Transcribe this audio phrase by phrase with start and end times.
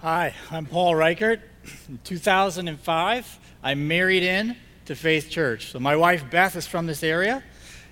[0.00, 1.40] Hi, I'm Paul Reichert.
[1.88, 5.72] In 2005, I married in to Faith Church.
[5.72, 7.42] So my wife Beth is from this area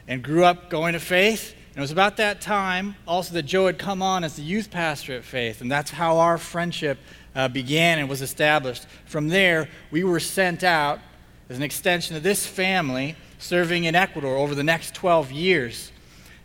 [0.06, 1.56] and grew up going to Faith.
[1.70, 4.70] And it was about that time also that Joe had come on as the youth
[4.70, 6.98] pastor at Faith, and that's how our friendship
[7.34, 8.86] uh, began and was established.
[9.06, 11.00] From there, we were sent out
[11.48, 15.90] as an extension of this family, serving in Ecuador over the next 12 years,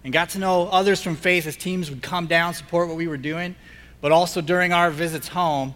[0.03, 3.07] and got to know others from Faith as teams would come down, support what we
[3.07, 3.55] were doing.
[4.01, 5.75] But also during our visits home,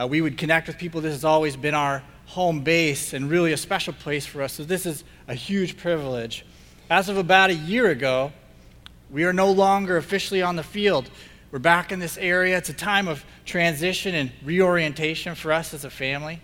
[0.00, 1.00] uh, we would connect with people.
[1.00, 4.54] This has always been our home base and really a special place for us.
[4.54, 6.46] So this is a huge privilege.
[6.88, 8.32] As of about a year ago,
[9.10, 11.10] we are no longer officially on the field.
[11.50, 12.56] We're back in this area.
[12.58, 16.40] It's a time of transition and reorientation for us as a family.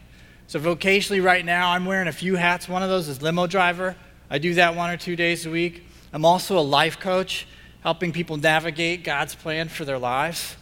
[0.47, 2.69] So, vocationally, right now, I'm wearing a few hats.
[2.69, 3.97] One of those is limo driver.
[4.29, 5.85] I do that one or two days a week.
[6.13, 7.47] I'm also a life coach,
[7.83, 10.57] helping people navigate God's plan for their lives.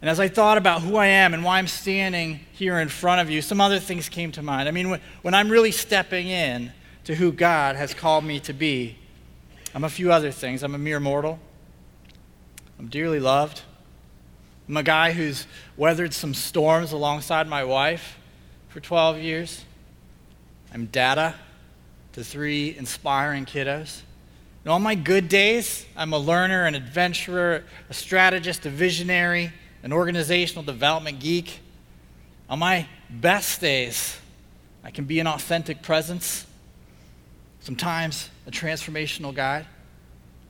[0.00, 3.20] And as I thought about who I am and why I'm standing here in front
[3.20, 4.68] of you, some other things came to mind.
[4.68, 6.72] I mean, when, when I'm really stepping in
[7.04, 8.96] to who God has called me to be,
[9.74, 10.62] I'm a few other things.
[10.62, 11.38] I'm a mere mortal,
[12.78, 13.62] I'm dearly loved.
[14.68, 15.46] I'm a guy who's
[15.78, 18.18] weathered some storms alongside my wife
[18.68, 19.64] for 12 years.
[20.74, 21.34] I'm data
[22.12, 24.02] to three inspiring kiddos.
[24.66, 29.92] In all my good days, I'm a learner, an adventurer, a strategist, a visionary an
[29.92, 31.60] organizational development geek.
[32.48, 34.18] On my best days,
[34.82, 36.46] I can be an authentic presence,
[37.60, 39.66] sometimes a transformational guide.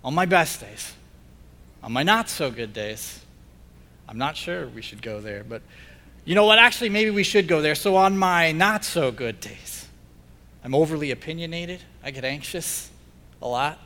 [0.04, 0.92] On my best days,
[1.82, 3.20] on my not so good days,
[4.08, 5.62] I'm not sure we should go there, but
[6.24, 6.58] you know what?
[6.58, 7.74] Actually, maybe we should go there.
[7.74, 9.88] So, on my not so good days,
[10.62, 11.80] I'm overly opinionated.
[12.02, 12.90] I get anxious
[13.40, 13.78] a lot.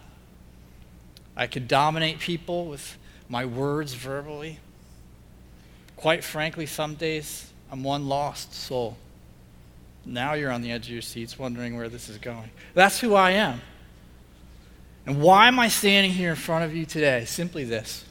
[1.37, 2.99] I could dominate people with
[3.29, 4.59] my words verbally.
[6.03, 8.97] Quite frankly, some days I'm one lost soul.
[10.05, 12.51] Now you're on the edge of your seats wondering where this is going.
[12.75, 13.61] That's who I am.
[15.07, 17.25] And why am I standing here in front of you today?
[17.25, 18.05] Simply this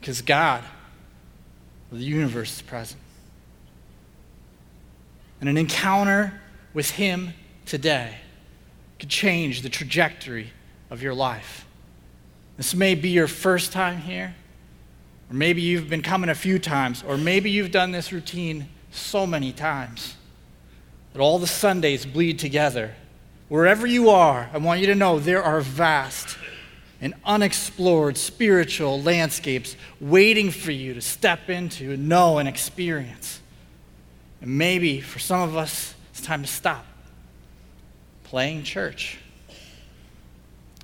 [0.00, 0.64] because God,
[1.92, 3.00] the universe, is present.
[5.38, 6.40] And an encounter
[6.74, 7.34] with Him
[7.66, 8.16] today
[8.98, 10.50] could change the trajectory
[10.90, 11.66] of your life.
[12.56, 14.34] This may be your first time here.
[15.30, 19.26] Or maybe you've been coming a few times, or maybe you've done this routine so
[19.26, 20.16] many times
[21.12, 22.94] that all the Sundays bleed together.
[23.48, 26.36] Wherever you are, I want you to know there are vast
[27.00, 33.40] and unexplored spiritual landscapes waiting for you to step into and know and experience.
[34.40, 36.84] And maybe for some of us, it's time to stop
[38.24, 39.18] playing church.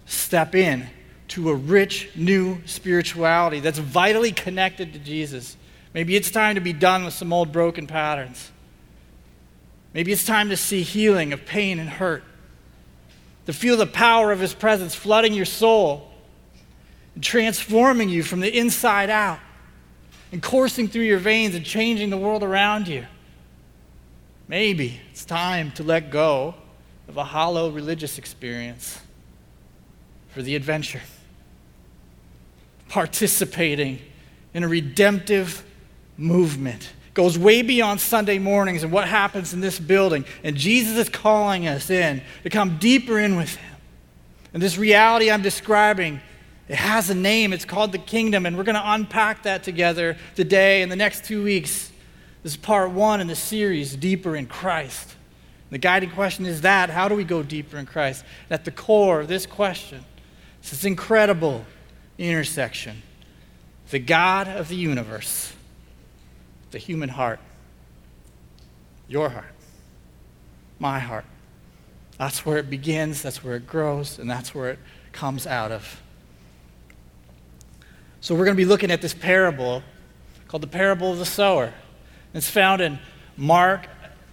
[0.06, 0.88] Step in
[1.36, 5.54] to a rich new spirituality that's vitally connected to Jesus.
[5.92, 8.50] Maybe it's time to be done with some old broken patterns.
[9.92, 12.24] Maybe it's time to see healing of pain and hurt,
[13.44, 16.10] to feel the power of His presence flooding your soul
[17.14, 19.38] and transforming you from the inside out
[20.32, 23.04] and coursing through your veins and changing the world around you.
[24.48, 26.54] Maybe it's time to let go
[27.08, 28.98] of a hollow religious experience
[30.30, 31.02] for the adventure
[32.88, 33.98] participating
[34.54, 35.64] in a redemptive
[36.16, 36.92] movement.
[37.14, 40.24] Goes way beyond Sunday mornings and what happens in this building.
[40.44, 43.76] And Jesus is calling us in to come deeper in with Him.
[44.52, 46.20] And this reality I'm describing,
[46.68, 47.52] it has a name.
[47.52, 48.46] It's called the kingdom.
[48.46, 51.90] And we're going to unpack that together today and the next two weeks.
[52.42, 55.16] This is part one in the series, Deeper in Christ.
[55.70, 58.24] The guiding question is that how do we go deeper in Christ?
[58.48, 60.04] And at the core of this question,
[60.62, 61.64] this incredible
[62.18, 63.02] intersection.
[63.90, 65.52] The God of the universe,
[66.70, 67.38] the human heart,
[69.08, 69.54] your heart,
[70.78, 71.24] my heart.
[72.18, 74.78] That's where it begins, that's where it grows, and that's where it
[75.12, 76.02] comes out of.
[78.20, 79.82] So, we're going to be looking at this parable
[80.48, 81.72] called the parable of the sower.
[82.34, 82.98] It's found in
[83.36, 83.86] Mark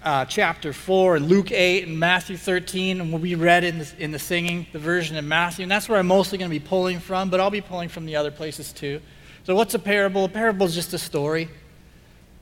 [0.04, 3.92] uh, chapter 4 and Luke 8 and Matthew 13, and what we read in the,
[3.98, 5.64] in the singing, the version in Matthew.
[5.64, 8.06] And that's where I'm mostly going to be pulling from, but I'll be pulling from
[8.06, 9.02] the other places too.
[9.46, 10.26] So, what's a parable?
[10.26, 11.50] A parable is just a story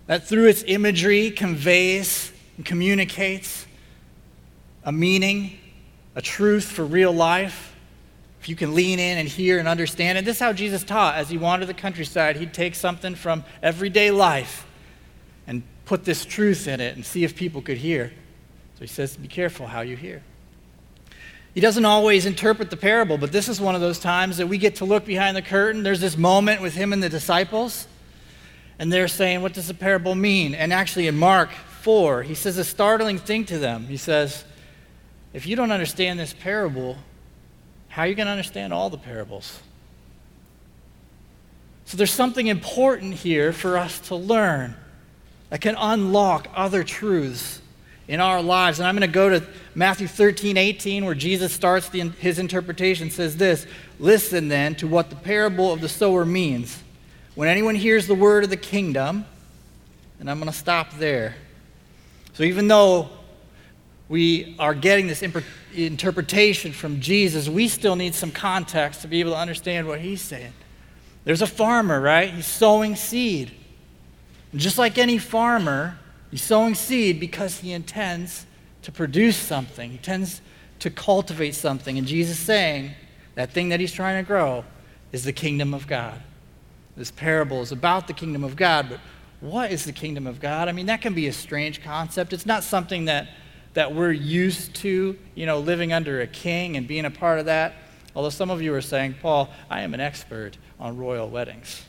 [0.08, 3.66] that through its imagery conveys and communicates
[4.84, 5.60] a meaning,
[6.16, 7.75] a truth for real life.
[8.42, 11.16] If you can lean in and hear and understand it, this is how Jesus taught
[11.16, 12.38] as he wandered the countryside.
[12.38, 14.66] He'd take something from everyday life
[15.46, 15.62] and
[15.92, 18.14] put this truth in it and see if people could hear.
[18.76, 20.24] So he says, Be careful how you hear.
[21.54, 24.58] He doesn't always interpret the parable, but this is one of those times that we
[24.58, 25.84] get to look behind the curtain.
[25.84, 27.90] There's this moment with him and the disciples.
[28.80, 30.56] And they're saying, What does the parable mean?
[30.56, 31.52] And actually, in Mark
[31.82, 33.88] 4, he says a startling thing to them.
[33.88, 34.46] He says,
[35.34, 36.96] If you don't understand this parable,
[37.90, 39.60] how are you going to understand all the parables?
[41.84, 44.78] So there's something important here for us to learn
[45.51, 47.62] that can unlock other truths
[48.07, 48.80] in our lives.
[48.80, 49.45] And I'm going to go to
[49.75, 53.68] Matthew 13, 18, where Jesus starts the, his interpretation, says this
[54.00, 56.81] Listen then to what the parable of the sower means.
[57.36, 59.25] When anyone hears the word of the kingdom,
[60.19, 61.36] and I'm going to stop there.
[62.33, 63.09] So even though
[64.07, 65.44] we are getting this imp-
[65.74, 70.21] interpretation from Jesus, we still need some context to be able to understand what he's
[70.21, 70.54] saying.
[71.25, 72.33] There's a farmer, right?
[72.33, 73.51] He's sowing seed.
[74.56, 75.98] Just like any farmer,
[76.30, 78.45] he's sowing seed because he intends
[78.81, 79.92] to produce something.
[79.92, 80.42] He intends
[80.80, 81.98] to cultivate something.
[81.98, 82.92] And Jesus is saying
[83.36, 84.65] that thing that he's trying to grow
[85.12, 86.21] is the kingdom of God.
[86.98, 89.00] This parable is about the kingdom of God, but
[89.39, 90.68] what is the kingdom of God?
[90.68, 92.33] I mean, that can be a strange concept.
[92.33, 93.30] It's not something that,
[93.74, 97.45] that we're used to, you know, living under a king and being a part of
[97.45, 97.75] that.
[98.15, 101.83] Although some of you are saying, Paul, I am an expert on royal weddings.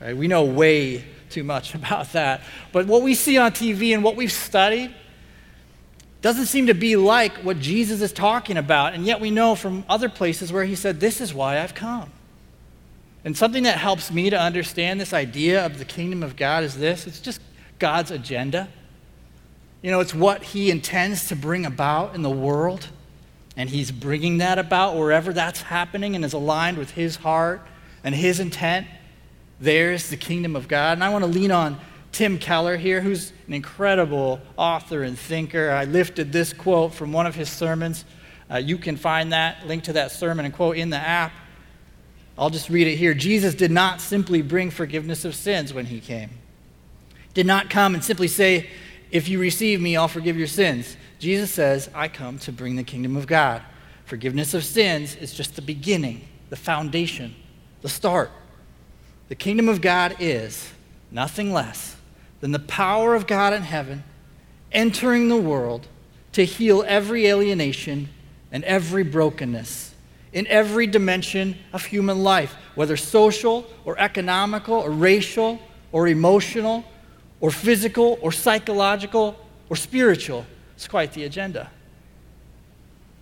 [0.00, 0.16] Right?
[0.16, 2.42] We know way too much about that.
[2.72, 4.94] But what we see on TV and what we've studied
[6.20, 8.94] doesn't seem to be like what Jesus is talking about.
[8.94, 12.10] And yet we know from other places where he said, This is why I've come.
[13.24, 16.76] And something that helps me to understand this idea of the kingdom of God is
[16.76, 17.40] this it's just
[17.78, 18.68] God's agenda.
[19.82, 22.88] You know, it's what he intends to bring about in the world.
[23.56, 27.60] And he's bringing that about wherever that's happening and is aligned with his heart
[28.04, 28.86] and his intent.
[29.60, 30.98] There's the kingdom of God.
[30.98, 31.80] And I want to lean on
[32.12, 35.70] Tim Keller here, who's an incredible author and thinker.
[35.70, 38.04] I lifted this quote from one of his sermons.
[38.50, 41.32] Uh, you can find that link to that sermon and quote in the app.
[42.38, 43.14] I'll just read it here.
[43.14, 46.30] Jesus did not simply bring forgiveness of sins when he came.
[47.34, 48.68] Did not come and simply say,
[49.10, 52.84] "If you receive me, I'll forgive your sins." Jesus says, "I come to bring the
[52.84, 53.62] kingdom of God."
[54.04, 57.34] Forgiveness of sins is just the beginning, the foundation
[57.82, 58.30] the start.
[59.28, 60.72] The kingdom of God is
[61.10, 61.96] nothing less
[62.40, 64.04] than the power of God in heaven
[64.72, 65.86] entering the world
[66.32, 68.08] to heal every alienation
[68.52, 69.94] and every brokenness
[70.32, 75.58] in every dimension of human life, whether social or economical or racial
[75.90, 76.84] or emotional
[77.40, 79.36] or physical or psychological
[79.70, 80.44] or spiritual.
[80.74, 81.70] It's quite the agenda.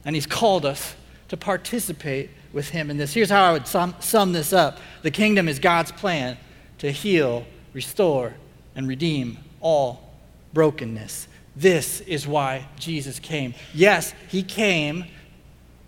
[0.04, 0.94] And He's called us
[1.28, 3.12] to participate with him in this.
[3.12, 6.38] Here's how I would sum, sum this up the kingdom is God's plan
[6.78, 7.44] to heal,
[7.74, 8.32] restore,
[8.74, 10.10] and redeem all
[10.54, 11.28] brokenness.
[11.54, 13.52] This is why Jesus came.
[13.74, 15.04] Yes, he came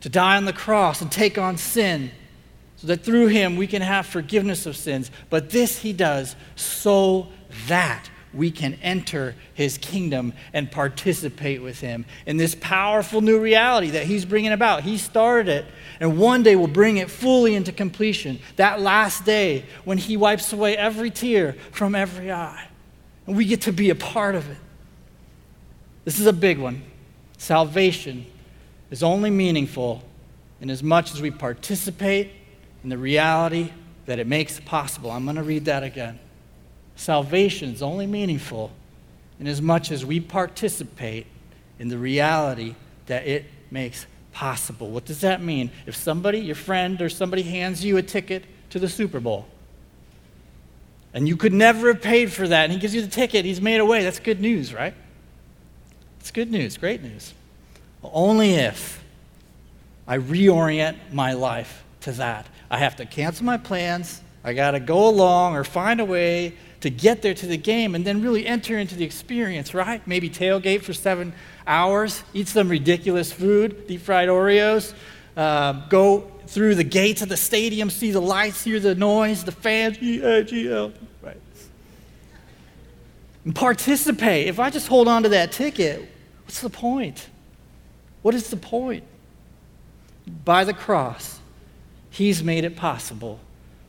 [0.02, 2.10] to die on the cross and take on sin
[2.76, 5.10] so that through him we can have forgiveness of sins.
[5.30, 7.28] But this he does so
[7.68, 13.90] that we can enter his kingdom and participate with him in this powerful new reality
[13.90, 14.82] that he's bringing about.
[14.82, 15.66] He started it,
[16.00, 18.38] and one day will bring it fully into completion.
[18.56, 22.68] That last day when he wipes away every tear from every eye.
[23.26, 24.56] And we get to be a part of it.
[26.04, 26.82] This is a big one.
[27.36, 28.26] Salvation
[28.90, 30.02] is only meaningful
[30.60, 32.30] in as much as we participate
[32.82, 33.70] in the reality
[34.06, 35.10] that it makes possible.
[35.10, 36.18] I'm going to read that again.
[36.98, 38.72] Salvation is only meaningful
[39.38, 41.26] in as much as we participate
[41.78, 42.74] in the reality
[43.06, 44.90] that it makes possible.
[44.90, 45.70] What does that mean?
[45.86, 49.46] If somebody, your friend or somebody hands you a ticket to the Super Bowl,
[51.14, 53.60] and you could never have paid for that, and he gives you the ticket, he's
[53.60, 54.94] made away, that's good news, right?
[56.18, 57.32] It's good news, great news.
[58.02, 59.04] only if
[60.08, 62.48] I reorient my life to that.
[62.68, 66.54] I have to cancel my plans, I got to go along or find a way
[66.80, 70.06] to get there to the game and then really enter into the experience, right?
[70.06, 71.32] Maybe tailgate for seven
[71.66, 74.94] hours, eat some ridiculous food, deep fried Oreos,
[75.36, 79.52] uh, go through the gates of the stadium, see the lights, hear the noise, the
[79.52, 81.36] fans, E-I-G-L, right?
[83.44, 84.46] And participate.
[84.46, 86.08] If I just hold on to that ticket,
[86.44, 87.28] what's the point?
[88.22, 89.04] What is the point?
[90.44, 91.38] By the cross,
[92.18, 93.38] He's made it possible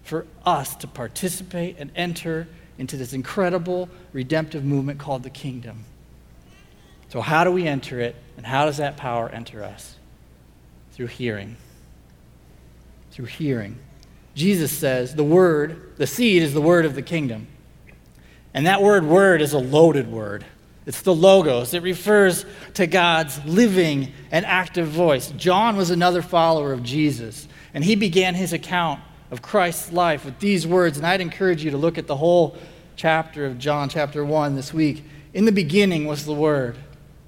[0.03, 2.47] for us to participate and enter
[2.79, 5.83] into this incredible redemptive movement called the kingdom.
[7.09, 9.97] So, how do we enter it, and how does that power enter us?
[10.93, 11.57] Through hearing.
[13.11, 13.77] Through hearing.
[14.33, 17.47] Jesus says the word, the seed is the word of the kingdom.
[18.53, 20.45] And that word, word, is a loaded word.
[20.85, 21.73] It's the logos.
[21.73, 22.45] It refers
[22.75, 25.31] to God's living and active voice.
[25.31, 30.39] John was another follower of Jesus, and he began his account of Christ's life with
[30.39, 30.97] these words.
[30.97, 32.57] And I'd encourage you to look at the whole
[32.95, 35.03] chapter of John, chapter 1, this week.
[35.33, 36.75] In the beginning was the Word,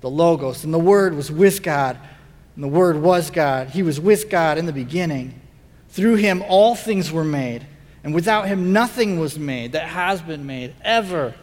[0.01, 1.97] the Logos, and the Word was with God,
[2.55, 3.69] and the Word was God.
[3.69, 5.39] He was with God in the beginning.
[5.89, 7.67] Through him, all things were made,
[8.03, 11.35] and without him, nothing was made that has been made ever.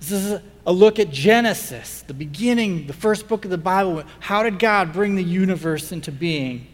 [0.00, 4.04] This is a look at Genesis, the beginning, the first book of the Bible.
[4.20, 6.66] How did God bring the universe into being?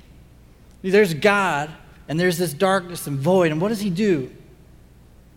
[0.83, 1.71] There's God,
[2.09, 3.53] and there's this darkness and void.
[3.53, 4.31] And what does He do?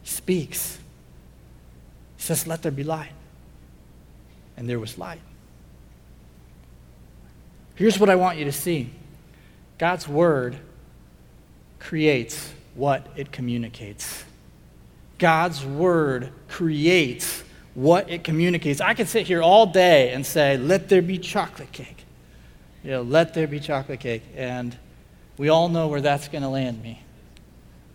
[0.03, 0.77] He speaks.
[2.17, 3.11] He says, Let there be light.
[4.55, 5.21] And there was light.
[7.75, 8.89] Here's what I want you to see
[9.77, 10.57] God's Word
[11.79, 14.23] creates what it communicates.
[15.19, 17.43] God's Word creates
[17.73, 18.81] what it communicates.
[18.81, 22.05] I could sit here all day and say, let there be chocolate cake.
[22.83, 24.23] You know, let there be chocolate cake.
[24.35, 24.75] And
[25.37, 27.01] we all know where that's going to land me.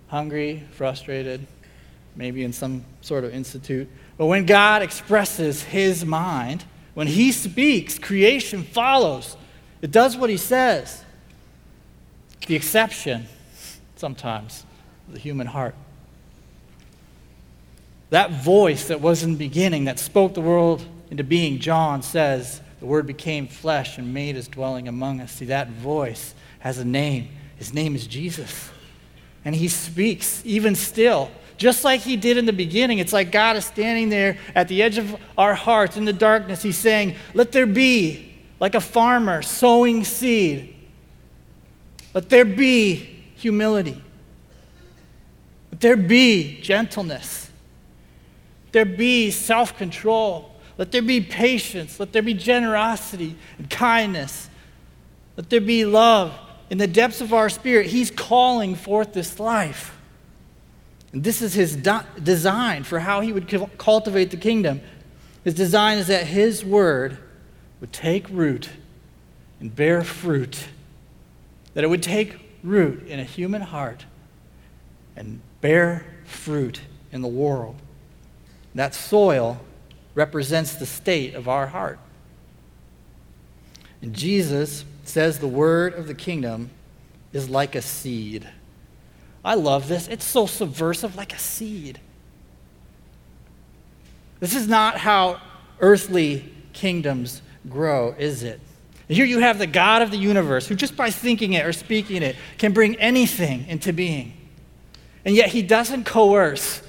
[0.08, 1.46] Hungry, frustrated,
[2.14, 3.88] maybe in some sort of institute.
[4.16, 9.36] But when God expresses his mind, when he speaks, creation follows.
[9.80, 11.02] It does what he says.
[12.46, 13.26] The exception,
[13.96, 14.66] sometimes,
[15.08, 15.74] the human heart.
[18.10, 22.60] That voice that was in the beginning, that spoke the world into being, John says,
[22.78, 25.32] the Word became flesh and made his dwelling among us.
[25.32, 27.28] See, that voice has a name.
[27.56, 28.70] His name is Jesus.
[29.44, 32.98] And he speaks, even still, just like he did in the beginning.
[32.98, 36.62] It's like God is standing there at the edge of our hearts in the darkness.
[36.62, 40.72] He's saying, Let there be, like a farmer sowing seed.
[42.14, 42.94] Let there be
[43.34, 44.00] humility.
[45.72, 47.50] Let there be gentleness
[48.66, 50.54] Let there be self control.
[50.78, 51.98] Let there be patience.
[51.98, 54.48] Let there be generosity and kindness.
[55.36, 56.38] Let there be love.
[56.72, 59.94] In the depths of our spirit, He's calling forth this life.
[61.12, 64.80] And this is His do- design for how He would cultivate the kingdom.
[65.44, 67.18] His design is that His word
[67.82, 68.70] would take root
[69.60, 70.68] and bear fruit,
[71.74, 74.06] that it would take root in a human heart
[75.14, 76.80] and bear fruit
[77.12, 77.76] in the world.
[78.74, 79.60] That soil
[80.14, 81.98] represents the state of our heart.
[84.00, 86.70] And Jesus says the word of the kingdom
[87.32, 88.48] is like a seed.
[89.44, 90.08] I love this.
[90.08, 91.98] It's so subversive, like a seed.
[94.40, 95.40] This is not how
[95.80, 98.60] earthly kingdoms grow, is it?
[99.08, 102.22] Here you have the God of the universe who, just by thinking it or speaking
[102.22, 104.32] it, can bring anything into being.
[105.24, 106.82] And yet he doesn't coerce,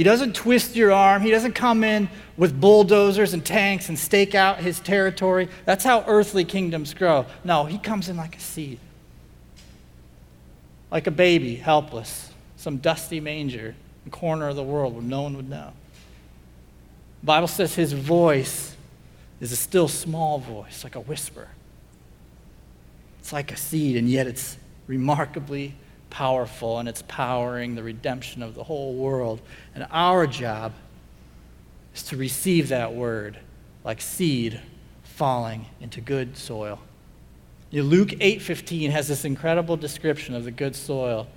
[0.00, 1.20] he doesn't twist your arm.
[1.20, 5.46] He doesn't come in with bulldozers and tanks and stake out his territory.
[5.66, 7.26] That's how earthly kingdoms grow.
[7.44, 8.78] No, he comes in like a seed,
[10.90, 13.74] like a baby, helpless, some dusty manger,
[14.06, 15.70] in corner of the world where no one would know.
[17.20, 18.74] The Bible says his voice
[19.38, 21.46] is a still small voice, like a whisper.
[23.18, 25.74] It's like a seed, and yet it's remarkably
[26.10, 29.40] powerful and it's powering the redemption of the whole world.
[29.74, 30.72] And our job
[31.94, 33.38] is to receive that word
[33.84, 34.60] like seed
[35.02, 36.80] falling into good soil.
[37.72, 41.28] Luke 8:15 has this incredible description of the good soil.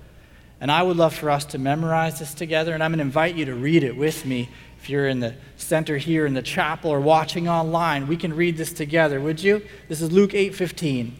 [0.60, 3.34] And I would love for us to memorize this together and I'm going to invite
[3.34, 4.48] you to read it with me.
[4.80, 8.56] If you're in the center here in the chapel or watching online, we can read
[8.56, 9.62] this together, would you?
[9.88, 11.12] This is Luke 8:15.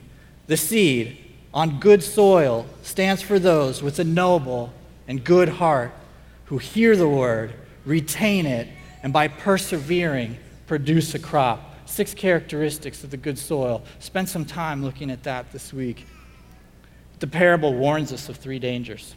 [0.47, 1.24] The seed
[1.55, 4.73] on good soil stands for those with a noble
[5.07, 5.93] and good heart
[6.47, 7.55] who hear the word,
[7.87, 8.69] retain it,
[9.03, 11.71] and by persevering, produce a crop.
[11.87, 13.85] Six characteristics of the good soil.
[14.01, 16.07] Spend some time looking at that this week.
[17.21, 19.15] The parable warns us of three dangers.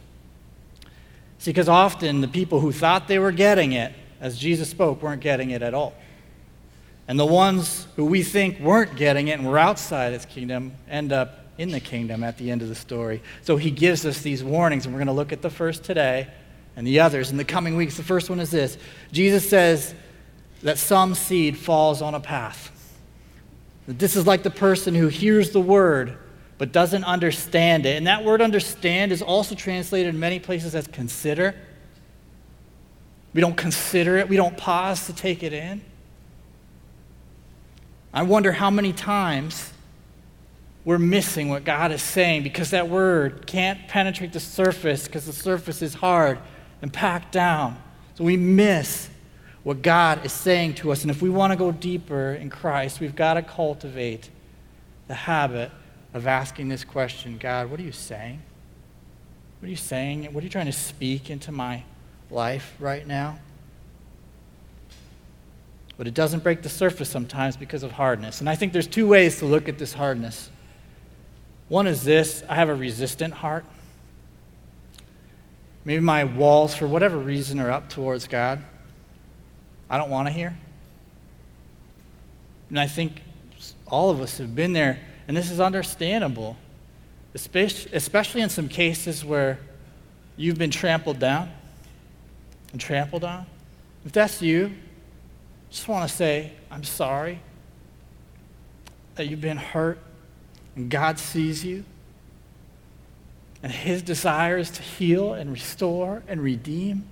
[1.38, 5.22] See, because often the people who thought they were getting it, as Jesus spoke, weren't
[5.22, 5.94] getting it at all.
[7.08, 11.10] And the ones who we think weren't getting it and were outside his kingdom end
[11.10, 13.20] up in the kingdom at the end of the story.
[13.42, 16.28] So he gives us these warnings, and we're going to look at the first today
[16.76, 17.96] and the others in the coming weeks.
[17.96, 18.78] The first one is this
[19.12, 19.94] Jesus says
[20.62, 22.72] that some seed falls on a path.
[23.86, 26.18] This is like the person who hears the word
[26.58, 27.96] but doesn't understand it.
[27.96, 31.54] And that word understand is also translated in many places as consider.
[33.32, 35.80] We don't consider it, we don't pause to take it in.
[38.12, 39.72] I wonder how many times
[40.88, 45.34] we're missing what God is saying because that word can't penetrate the surface because the
[45.34, 46.38] surface is hard
[46.80, 47.76] and packed down.
[48.14, 49.10] So we miss
[49.64, 51.02] what God is saying to us.
[51.02, 54.30] And if we want to go deeper in Christ, we've got to cultivate
[55.08, 55.70] the habit
[56.14, 58.40] of asking this question God, what are you saying?
[59.60, 60.32] What are you saying?
[60.32, 61.84] What are you trying to speak into my
[62.30, 63.38] life right now?
[65.98, 68.38] but it doesn't break the surface sometimes because of hardness.
[68.38, 70.48] And I think there's two ways to look at this hardness.
[71.68, 73.64] One is this I have a resistant heart.
[75.84, 78.62] Maybe my walls, for whatever reason, are up towards God.
[79.88, 80.56] I don't want to hear.
[82.68, 83.22] And I think
[83.86, 86.56] all of us have been there, and this is understandable,
[87.34, 89.58] especially in some cases where
[90.36, 91.50] you've been trampled down
[92.72, 93.46] and trampled on.
[94.04, 94.72] If that's you,
[95.70, 97.40] just want to say, I'm sorry
[99.14, 99.98] that you've been hurt
[100.78, 101.84] and God sees you.
[103.64, 107.04] And his desire is to heal and restore and redeem.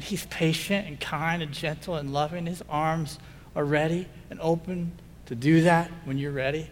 [0.00, 2.46] He's patient and kind and gentle and loving.
[2.46, 3.20] His arms
[3.54, 4.90] are ready and open
[5.26, 6.68] to do that when you're ready.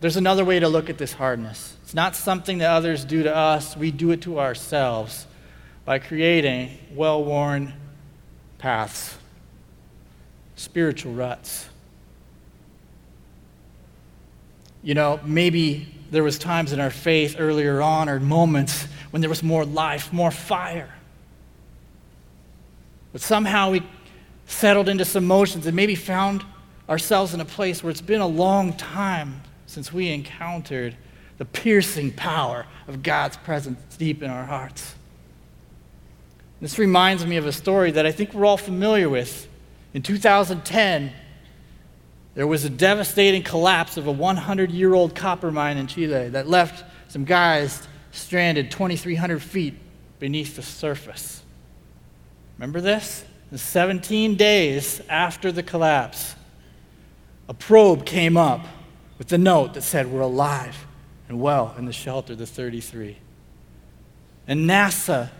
[0.00, 1.76] There's another way to look at this hardness.
[1.82, 5.26] It's not something that others do to us, we do it to ourselves
[5.84, 7.72] by creating well worn
[8.58, 9.16] paths,
[10.54, 11.68] spiritual ruts.
[14.84, 19.30] You know, maybe there was times in our faith earlier on or moments when there
[19.30, 20.94] was more life, more fire.
[23.10, 23.82] But somehow we
[24.46, 26.44] settled into some motions and maybe found
[26.86, 30.94] ourselves in a place where it's been a long time since we encountered
[31.38, 34.94] the piercing power of God's presence deep in our hearts.
[36.60, 39.48] This reminds me of a story that I think we're all familiar with.
[39.94, 41.12] In 2010,
[42.34, 46.48] there was a devastating collapse of a 100 year old copper mine in Chile that
[46.48, 49.74] left some guys stranded 2,300 feet
[50.18, 51.42] beneath the surface.
[52.58, 53.24] Remember this?
[53.54, 56.34] 17 days after the collapse,
[57.48, 58.66] a probe came up
[59.18, 60.86] with a note that said, We're alive
[61.28, 63.16] and well in the shelter, the 33.
[64.46, 65.30] And NASA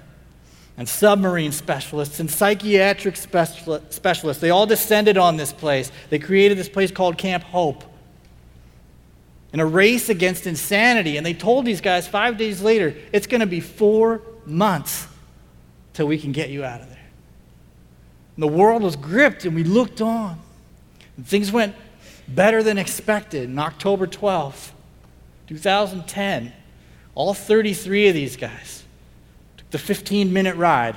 [0.76, 5.92] and submarine specialists and psychiatric specialists, they all descended on this place.
[6.10, 7.84] They created this place called Camp Hope
[9.52, 11.16] in a race against insanity.
[11.16, 15.06] And they told these guys five days later, it's going to be four months
[15.92, 16.98] till we can get you out of there.
[18.34, 20.40] And the world was gripped, and we looked on.
[21.16, 21.76] And things went
[22.26, 23.48] better than expected.
[23.48, 24.72] On October 12th,
[25.46, 26.52] 2010,
[27.14, 28.83] all 33 of these guys
[29.74, 30.94] the 15 minute ride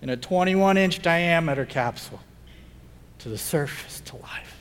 [0.00, 2.20] in a 21 inch diameter capsule
[3.18, 4.56] to the surface to life.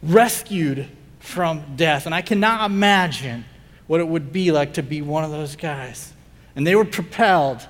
[0.00, 0.86] Rescued
[1.18, 2.06] from death.
[2.06, 3.44] And I cannot imagine
[3.88, 6.12] what it would be like to be one of those guys.
[6.54, 7.66] And they were propelled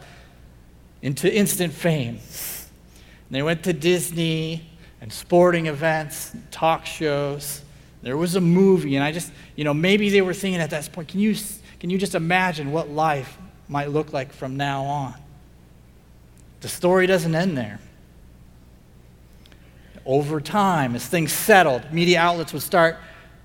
[1.00, 2.18] into instant fame.
[2.18, 4.68] And they went to Disney
[5.00, 7.62] and sporting events, and talk shows.
[8.02, 10.92] There was a movie, and I just, you know, maybe they were thinking at that
[10.92, 11.34] point, can you,
[11.78, 13.38] can you just imagine what life
[13.70, 15.14] might look like from now on?
[16.60, 17.78] The story doesn't end there.
[20.04, 22.96] Over time, as things settled, media outlets would start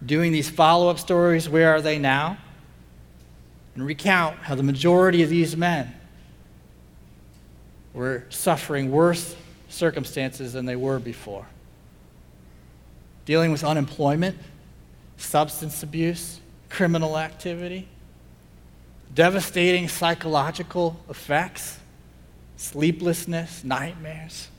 [0.04, 2.38] doing these follow up stories where are they now?
[3.76, 5.94] And recount how the majority of these men
[7.94, 9.36] were suffering worse
[9.70, 11.46] circumstances than they were before.
[13.26, 14.38] Dealing with unemployment,
[15.18, 17.88] substance abuse, criminal activity,
[19.14, 21.80] devastating psychological effects,
[22.58, 24.50] sleeplessness, nightmares.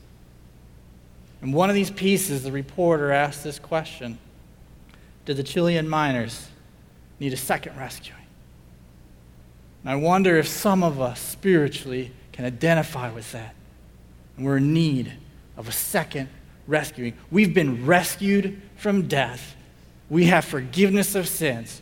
[1.41, 4.17] In one of these pieces, the reporter asked this question
[5.25, 6.47] Did the Chilean miners
[7.19, 8.17] need a second rescuing?
[9.83, 13.55] And I wonder if some of us spiritually can identify with that.
[14.35, 15.13] And we're in need
[15.55, 16.29] of a second
[16.67, 17.13] rescuing.
[17.31, 19.55] We've been rescued from death,
[20.09, 21.81] we have forgiveness of sins.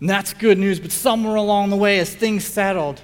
[0.00, 3.00] And that's good news, but somewhere along the way, as things settled,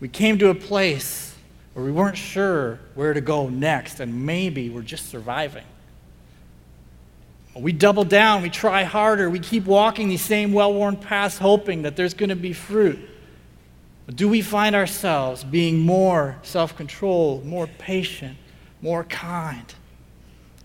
[0.00, 1.34] we came to a place
[1.74, 5.64] where we weren't sure where to go next, and maybe we're just surviving.
[7.54, 11.82] We double down, we try harder, we keep walking these same well worn paths, hoping
[11.82, 12.98] that there's going to be fruit.
[14.14, 18.36] Do we find ourselves being more self controlled, more patient,
[18.82, 19.74] more kind?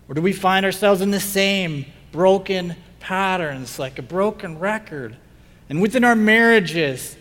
[0.08, 5.16] Or do we find ourselves in the same broken patterns, like a broken record?
[5.68, 7.16] And within our marriages,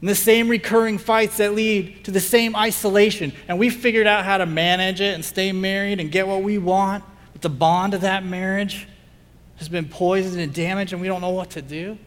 [0.00, 4.24] in the same recurring fights that lead to the same isolation, and we figured out
[4.24, 7.94] how to manage it and stay married and get what we want, but the bond
[7.94, 8.86] of that marriage
[9.56, 11.98] has been poisoned and damaged, and we don't know what to do?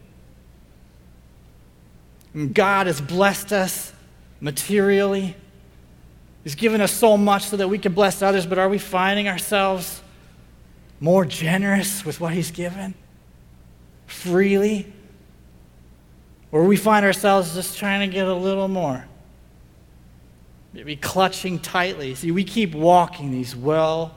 [2.34, 3.92] And God has blessed us
[4.40, 5.34] materially.
[6.44, 9.28] He's given us so much so that we can bless others, but are we finding
[9.28, 10.02] ourselves
[11.00, 12.94] more generous with what He's given?
[14.08, 14.90] Freely?
[16.50, 19.06] Or we find ourselves just trying to get a little more?
[20.72, 22.14] Maybe clutching tightly.
[22.14, 24.16] See, we keep walking these well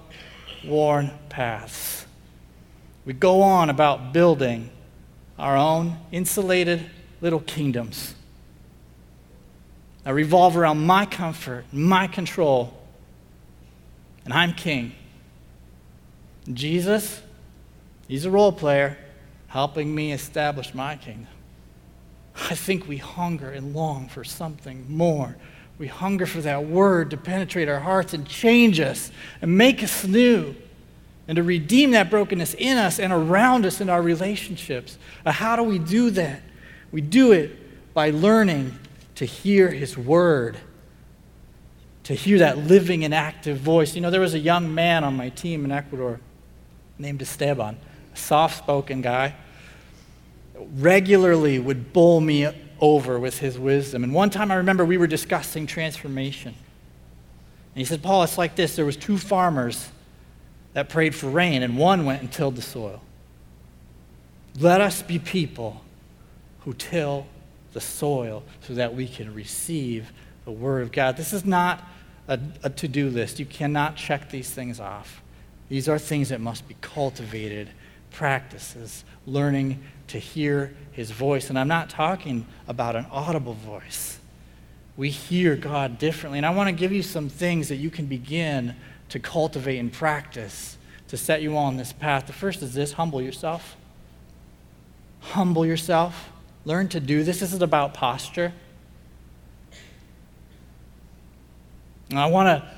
[0.65, 2.05] worn paths.
[3.05, 4.69] We go on about building
[5.37, 8.15] our own insulated little kingdoms
[10.03, 12.77] that revolve around my comfort, my control,
[14.23, 14.93] and I'm king.
[16.51, 17.21] Jesus,
[18.07, 18.97] he's a role player
[19.51, 21.27] helping me establish my kingdom.
[22.49, 25.35] I think we hunger and long for something more.
[25.77, 29.11] We hunger for that word to penetrate our hearts and change us
[29.41, 30.55] and make us new
[31.27, 34.97] and to redeem that brokenness in us and around us in our relationships.
[35.25, 36.41] How do we do that?
[36.93, 38.79] We do it by learning
[39.15, 40.57] to hear His word,
[42.03, 43.95] to hear that living and active voice.
[43.95, 46.21] You know, there was a young man on my team in Ecuador
[46.97, 47.77] named Esteban,
[48.13, 49.35] soft spoken guy,
[50.75, 52.47] regularly would bowl me
[52.79, 54.03] over with his wisdom.
[54.03, 56.49] And one time I remember we were discussing transformation.
[57.73, 59.89] And he said, Paul, it's like this there was two farmers
[60.73, 63.01] that prayed for rain, and one went and tilled the soil.
[64.59, 65.81] Let us be people
[66.61, 67.27] who till
[67.73, 70.11] the soil so that we can receive
[70.45, 71.17] the Word of God.
[71.17, 71.83] This is not
[72.27, 73.39] a, a to do list.
[73.39, 75.21] You cannot check these things off.
[75.69, 77.69] These are things that must be cultivated,
[78.11, 81.49] practices, learning to hear His voice.
[81.49, 84.19] And I'm not talking about an audible voice.
[84.97, 86.37] We hear God differently.
[86.39, 88.75] And I want to give you some things that you can begin
[89.09, 92.27] to cultivate and practice to set you on this path.
[92.27, 93.75] The first is this humble yourself.
[95.19, 96.29] Humble yourself.
[96.65, 97.39] Learn to do this.
[97.39, 98.53] This is about posture.
[102.09, 102.69] And I want to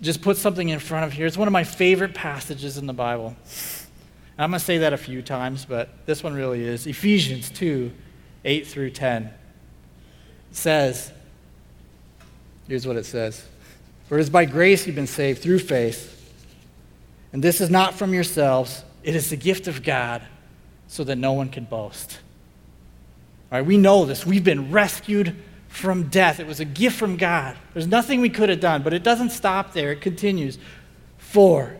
[0.00, 1.26] just put something in front of here.
[1.26, 3.36] It's one of my favorite passages in the Bible.
[4.40, 6.86] I'm going to say that a few times, but this one really is.
[6.86, 7.92] Ephesians 2
[8.42, 9.24] 8 through 10.
[9.24, 9.32] It
[10.52, 11.12] says,
[12.66, 13.44] here's what it says
[14.08, 16.16] For it is by grace you've been saved through faith.
[17.34, 20.22] And this is not from yourselves, it is the gift of God,
[20.88, 22.18] so that no one can boast.
[23.52, 24.24] All right, we know this.
[24.24, 25.36] We've been rescued
[25.68, 26.40] from death.
[26.40, 27.56] It was a gift from God.
[27.74, 29.92] There's nothing we could have done, but it doesn't stop there.
[29.92, 30.58] It continues.
[31.18, 31.76] For,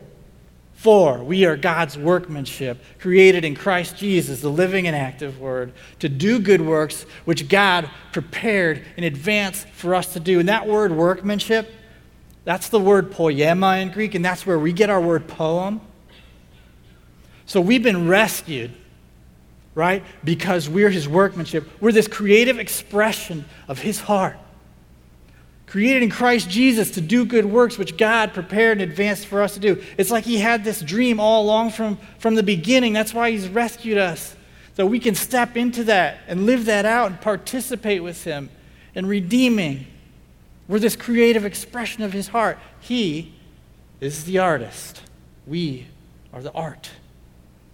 [0.81, 6.09] for we are God's workmanship, created in Christ Jesus, the living and active Word, to
[6.09, 10.39] do good works which God prepared in advance for us to do.
[10.39, 11.71] And that word workmanship,
[12.45, 15.81] that's the word poema in Greek, and that's where we get our word poem.
[17.45, 18.71] So we've been rescued,
[19.75, 20.03] right?
[20.23, 21.69] Because we're his workmanship.
[21.79, 24.37] We're this creative expression of his heart.
[25.71, 29.53] Created in Christ Jesus to do good works which God prepared in advance for us
[29.53, 29.81] to do.
[29.97, 32.91] It's like he had this dream all along from, from the beginning.
[32.91, 34.35] That's why he's rescued us.
[34.75, 38.49] So we can step into that and live that out and participate with him
[38.95, 39.85] in redeeming
[40.67, 42.59] we're this creative expression of his heart.
[42.81, 43.33] He
[44.01, 45.01] is the artist.
[45.47, 45.87] We
[46.33, 46.89] are the art.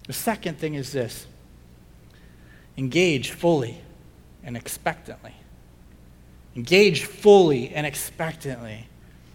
[0.05, 1.25] The second thing is this
[2.77, 3.81] engage fully
[4.43, 5.33] and expectantly.
[6.57, 8.87] Engage fully and expectantly.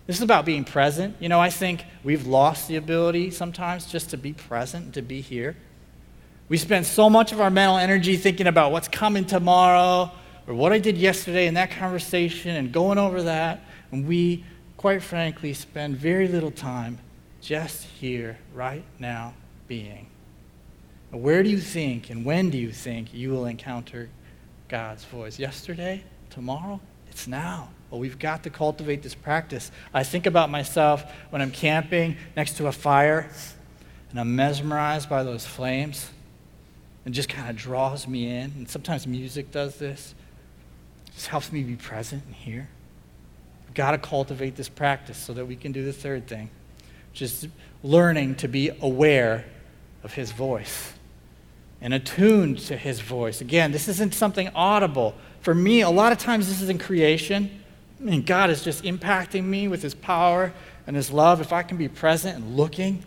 [0.09, 1.15] This is about being present.
[1.21, 5.21] You know, I think we've lost the ability sometimes just to be present, to be
[5.21, 5.57] here.
[6.49, 10.11] We spend so much of our mental energy thinking about what's coming tomorrow,
[10.49, 13.61] or what I did yesterday in that conversation and going over that.
[13.93, 14.45] And we,
[14.77, 16.99] quite frankly, spend very little time
[17.41, 19.35] just here, right now,
[19.69, 20.09] being.
[21.13, 24.11] Where do you think and when do you think you will encounter
[24.69, 25.39] God's voice?
[25.39, 26.03] Yesterday?
[26.31, 26.81] Tomorrow?
[27.13, 27.69] It's now.
[27.91, 29.71] Well, we've got to cultivate this practice.
[29.93, 33.31] I think about myself when I'm camping next to a fire
[34.11, 36.09] and I'm mesmerized by those flames.
[37.05, 38.53] It just kind of draws me in.
[38.57, 40.15] And sometimes music does this.
[41.09, 42.67] It Just helps me be present and here.
[43.67, 46.49] We've got to cultivate this practice so that we can do the third thing,
[47.13, 47.47] just
[47.83, 49.45] learning to be aware
[50.03, 50.95] of His voice
[51.83, 53.43] and attuned to His voice.
[53.43, 55.15] Again, this isn't something audible.
[55.41, 57.63] For me, a lot of times this is in creation.
[58.01, 60.55] I mean, God is just impacting me with His power
[60.87, 61.41] and His love.
[61.41, 63.05] If I can be present and looking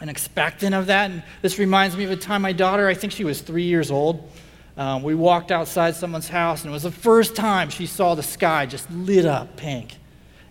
[0.00, 1.10] and expectant of that.
[1.10, 3.90] And this reminds me of a time my daughter, I think she was three years
[3.90, 4.30] old,
[4.76, 8.22] um, we walked outside someone's house, and it was the first time she saw the
[8.22, 9.96] sky just lit up pink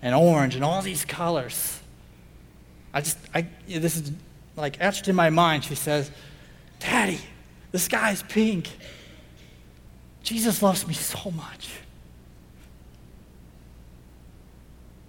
[0.02, 1.80] and orange and all these colors.
[2.92, 4.12] I just, I, this is
[4.56, 5.64] like etched in my mind.
[5.64, 6.10] She says,
[6.80, 7.20] Daddy,
[7.76, 8.70] the sky is pink.
[10.24, 11.70] Jesus loves me so much.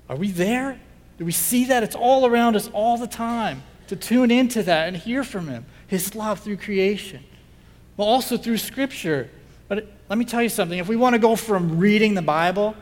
[0.08, 0.78] Are we there?
[1.18, 1.82] Do we see that?
[1.82, 5.64] It's all around us all the time to tune into that and hear from Him,
[5.86, 7.24] His love through creation
[7.96, 9.30] but also through Scripture.
[9.68, 12.76] But let me tell you something if we want to go from reading the Bible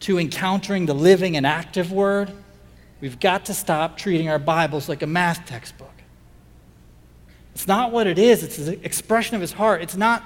[0.00, 2.30] to encountering the living and active word,
[3.00, 5.88] we've got to stop treating our Bibles like a math textbook.
[7.54, 9.82] It's not what it is, it's an expression of his heart.
[9.82, 10.24] It's not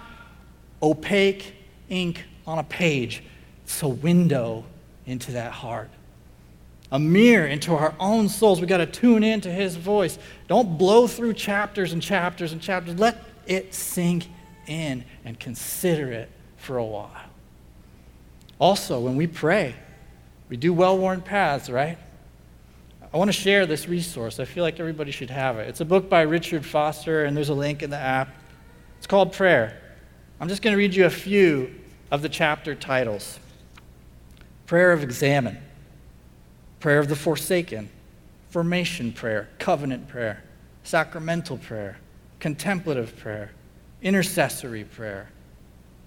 [0.83, 1.55] opaque
[1.89, 3.23] ink on a page,
[3.65, 4.65] it's a window
[5.07, 5.91] into that heart.
[6.93, 8.61] A mirror into our own souls.
[8.61, 10.21] We've got to tune in to his voice.
[10.47, 12.97] Don't blow through chapters and chapters and chapters.
[12.97, 14.29] Let it sink
[14.69, 17.11] in and consider it for a while.
[18.61, 19.75] Also, when we pray,
[20.49, 21.99] we do well worn paths, right?
[23.17, 24.39] I want to share this resource.
[24.41, 25.69] I feel like everybody should have it.
[25.69, 28.29] It's a book by Richard Foster, and there's a link in the app.
[28.99, 29.81] It's called Prayer.
[30.39, 31.75] I'm just going to read you a few
[32.11, 33.41] of the chapter titles.
[34.67, 35.57] Prayer of Examen,
[36.79, 37.89] Prayer of the Forsaken,
[38.51, 40.45] Formation Prayer, Covenant Prayer,
[40.85, 41.97] Sacramental Prayer,
[42.39, 43.51] Contemplative Prayer,
[44.03, 45.31] Intercessory Prayer,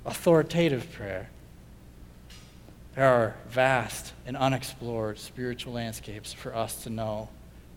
[0.05, 1.27] Authoritative Prayer
[2.95, 7.29] there are vast and unexplored spiritual landscapes for us to know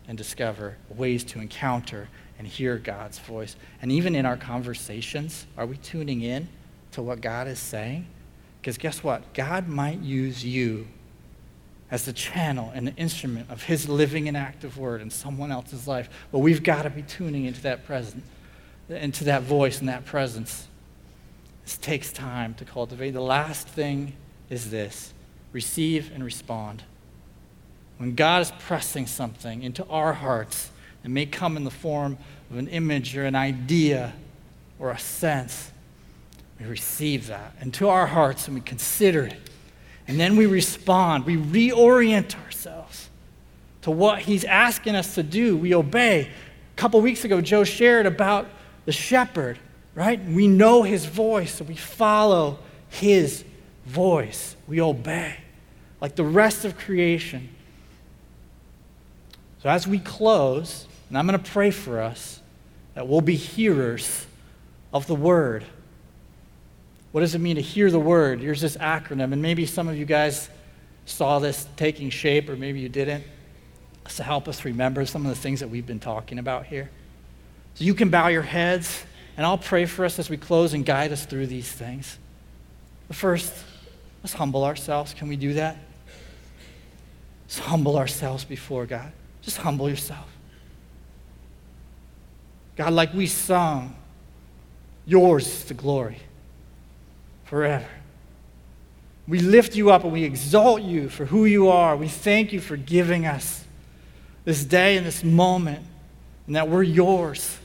[0.09, 3.57] and discover, ways to encounter and hear God's voice.
[3.81, 6.49] And even in our conversations, are we tuning in
[6.93, 8.07] to what God is saying?
[8.61, 9.33] Because guess what?
[9.35, 10.89] God might use you
[11.91, 15.87] as the channel and the instrument of his living and active word in someone else's
[15.87, 16.09] life.
[16.33, 18.25] But we've got to be tuning into that presence,
[18.89, 20.69] into that voice and that presence.
[21.65, 23.11] This takes time to cultivate.
[23.11, 24.15] The last thing
[24.53, 25.15] is this
[25.53, 26.83] receive and respond.
[27.99, 30.71] When God is pressing something into our hearts,
[31.05, 32.19] it may come in the form
[32.51, 34.13] of an image or an idea
[34.79, 35.71] or a sense.
[36.61, 39.51] We receive that into our hearts and we consider it.
[40.07, 41.25] And then we respond.
[41.25, 43.09] We reorient ourselves
[43.83, 45.57] to what He's asking us to do.
[45.57, 46.23] We obey.
[46.23, 48.49] A couple weeks ago, Joe shared about
[48.85, 49.59] the shepherd,
[49.95, 50.23] right?
[50.25, 53.45] We know His voice, so we follow His
[53.87, 54.57] voice.
[54.67, 55.37] We obey,
[56.01, 57.49] like the rest of creation.
[59.63, 62.41] So, as we close, and I'm going to pray for us
[62.95, 64.27] that we'll be hearers
[64.93, 65.65] of the word.
[67.13, 68.41] What does it mean to hear the word?
[68.41, 70.49] Here's this acronym, and maybe some of you guys
[71.07, 73.25] saw this taking shape, or maybe you didn't.
[74.17, 76.91] To help us remember some of the things that we've been talking about here.
[77.75, 79.05] So you can bow your heads,
[79.37, 82.19] and I'll pray for us as we close and guide us through these things.
[83.09, 83.53] The first,
[84.23, 85.15] Let's humble ourselves.
[85.15, 85.77] Can we do that?
[87.45, 89.13] Let's humble ourselves before God.
[89.43, 90.29] Just humble yourself.
[92.77, 93.95] God, like we sung,
[95.05, 96.19] yours is the glory
[97.45, 97.89] forever.
[99.29, 101.97] We lift you up and we exalt you for who you are.
[101.97, 103.65] We thank you for giving us
[104.45, 105.85] this day and this moment
[106.47, 107.59] and that we're yours.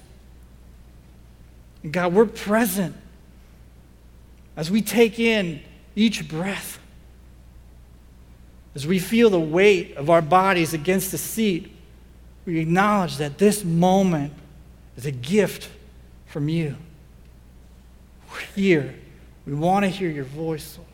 [1.84, 2.96] And God, we're present
[4.56, 5.62] as we take in
[5.98, 6.80] each breath.
[8.76, 11.76] As we feel the weight of our bodies against the seat,
[12.46, 14.32] we acknowledge that this moment
[14.96, 15.70] is a gift
[16.28, 16.78] from you.
[18.32, 18.96] We're here.
[19.48, 20.88] We want to hear your voice, Lord.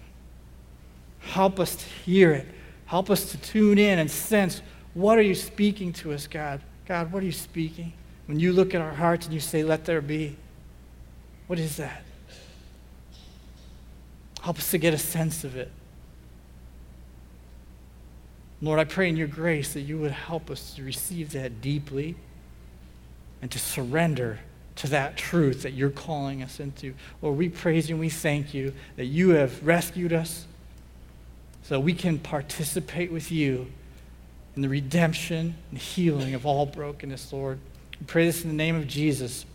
[1.33, 2.47] Help us to hear it.
[2.85, 4.61] Help us to tune in and sense
[4.93, 6.61] what are you speaking to us, God?
[6.87, 7.91] God, what are you speaking?
[8.27, 10.37] When you look at our hearts and you say, let there be,
[11.47, 12.03] what is that?
[14.43, 15.71] Help us to get a sense of it.
[18.61, 22.15] Lord, I pray in your grace that you would help us to receive that deeply
[23.41, 24.39] and to surrender
[24.75, 26.93] to that truth that you're calling us into.
[27.21, 30.45] Lord, we praise you and we thank you that you have rescued us
[31.61, 33.71] so we can participate with you
[34.57, 37.59] in the redemption and healing of all brokenness, Lord.
[37.97, 39.45] We pray this in the name of Jesus.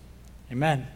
[0.50, 0.86] Amen.